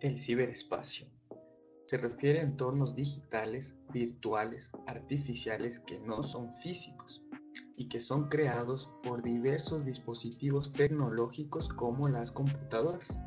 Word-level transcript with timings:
El 0.00 0.16
ciberespacio. 0.16 1.06
Se 1.84 1.98
refiere 1.98 2.40
a 2.40 2.44
entornos 2.44 2.94
digitales, 2.94 3.76
virtuales, 3.92 4.70
artificiales 4.86 5.78
que 5.80 5.98
no 5.98 6.22
son 6.22 6.50
físicos 6.52 7.22
y 7.76 7.88
que 7.88 8.00
son 8.00 8.28
creados 8.28 8.90
por 9.02 9.22
diversos 9.22 9.84
dispositivos 9.84 10.72
tecnológicos 10.72 11.68
como 11.68 12.08
las 12.08 12.30
computadoras 12.30 13.20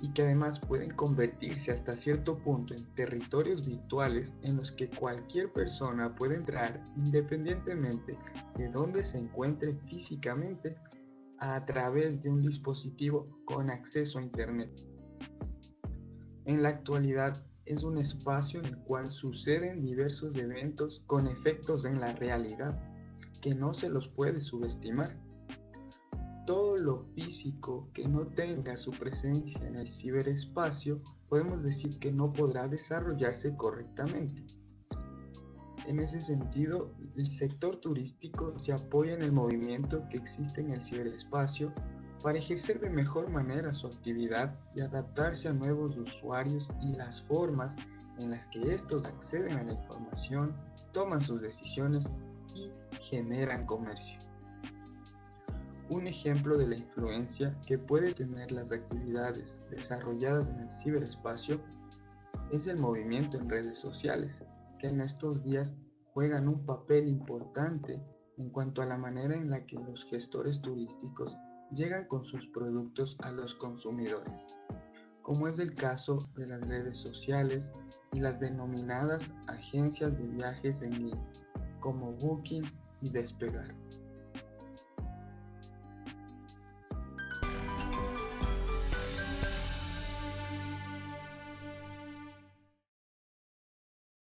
y 0.00 0.12
que 0.12 0.22
además 0.22 0.58
pueden 0.58 0.94
convertirse 0.94 1.72
hasta 1.72 1.94
cierto 1.96 2.38
punto 2.38 2.74
en 2.74 2.86
territorios 2.94 3.64
virtuales 3.64 4.36
en 4.42 4.56
los 4.56 4.72
que 4.72 4.88
cualquier 4.88 5.52
persona 5.52 6.14
puede 6.14 6.36
entrar 6.36 6.86
independientemente 6.96 8.18
de 8.56 8.68
dónde 8.70 9.04
se 9.04 9.18
encuentre 9.18 9.74
físicamente 9.88 10.76
a 11.40 11.64
través 11.64 12.20
de 12.20 12.28
un 12.30 12.42
dispositivo 12.42 13.26
con 13.46 13.70
acceso 13.70 14.18
a 14.18 14.22
Internet. 14.22 14.70
En 16.44 16.62
la 16.62 16.68
actualidad 16.68 17.42
es 17.64 17.82
un 17.82 17.98
espacio 17.98 18.60
en 18.60 18.66
el 18.66 18.78
cual 18.78 19.10
suceden 19.10 19.82
diversos 19.82 20.36
eventos 20.36 21.02
con 21.06 21.26
efectos 21.26 21.84
en 21.84 22.00
la 22.00 22.12
realidad 22.12 22.78
que 23.40 23.54
no 23.54 23.72
se 23.72 23.88
los 23.88 24.08
puede 24.08 24.40
subestimar. 24.40 25.18
Todo 26.46 26.76
lo 26.76 27.02
físico 27.02 27.88
que 27.94 28.06
no 28.06 28.26
tenga 28.26 28.76
su 28.76 28.90
presencia 28.90 29.66
en 29.66 29.76
el 29.76 29.88
ciberespacio 29.88 31.00
podemos 31.28 31.62
decir 31.62 31.98
que 32.00 32.12
no 32.12 32.32
podrá 32.32 32.68
desarrollarse 32.68 33.56
correctamente. 33.56 34.44
En 35.90 35.98
ese 35.98 36.20
sentido, 36.20 36.94
el 37.16 37.28
sector 37.28 37.80
turístico 37.80 38.56
se 38.60 38.72
apoya 38.72 39.12
en 39.12 39.22
el 39.22 39.32
movimiento 39.32 40.08
que 40.08 40.18
existe 40.18 40.60
en 40.60 40.70
el 40.70 40.80
ciberespacio 40.80 41.74
para 42.22 42.38
ejercer 42.38 42.78
de 42.78 42.90
mejor 42.90 43.28
manera 43.28 43.72
su 43.72 43.88
actividad 43.88 44.56
y 44.76 44.82
adaptarse 44.82 45.48
a 45.48 45.52
nuevos 45.52 45.96
usuarios 45.96 46.70
y 46.80 46.92
las 46.92 47.20
formas 47.20 47.76
en 48.20 48.30
las 48.30 48.46
que 48.46 48.72
estos 48.72 49.04
acceden 49.04 49.58
a 49.58 49.64
la 49.64 49.72
información, 49.72 50.54
toman 50.92 51.20
sus 51.20 51.42
decisiones 51.42 52.12
y 52.54 52.70
generan 53.00 53.66
comercio. 53.66 54.20
Un 55.88 56.06
ejemplo 56.06 56.56
de 56.56 56.68
la 56.68 56.76
influencia 56.76 57.60
que 57.66 57.78
puede 57.78 58.14
tener 58.14 58.52
las 58.52 58.70
actividades 58.70 59.66
desarrolladas 59.72 60.50
en 60.50 60.60
el 60.60 60.70
ciberespacio 60.70 61.60
es 62.52 62.68
el 62.68 62.76
movimiento 62.76 63.38
en 63.38 63.50
redes 63.50 63.76
sociales, 63.76 64.44
que 64.80 64.88
en 64.88 65.00
estos 65.00 65.42
días 65.42 65.76
juegan 66.14 66.48
un 66.48 66.64
papel 66.64 67.06
importante 67.06 68.02
en 68.38 68.50
cuanto 68.50 68.80
a 68.82 68.86
la 68.86 68.96
manera 68.96 69.36
en 69.36 69.50
la 69.50 69.66
que 69.66 69.76
los 69.76 70.04
gestores 70.06 70.60
turísticos 70.62 71.36
llegan 71.70 72.06
con 72.06 72.24
sus 72.24 72.48
productos 72.48 73.16
a 73.20 73.30
los 73.30 73.54
consumidores, 73.54 74.48
como 75.22 75.46
es 75.46 75.58
el 75.58 75.74
caso 75.74 76.28
de 76.36 76.46
las 76.46 76.60
redes 76.62 76.96
sociales 76.96 77.74
y 78.12 78.20
las 78.20 78.40
denominadas 78.40 79.34
agencias 79.46 80.16
de 80.16 80.26
viajes 80.26 80.82
en 80.82 80.92
línea, 80.92 81.32
como 81.80 82.12
Booking 82.12 82.64
y 83.02 83.10
Despegar. 83.10 83.74